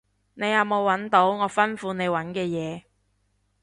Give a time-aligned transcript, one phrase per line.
[0.33, 2.83] 你有冇搵到我吩咐你搵嘅嘢？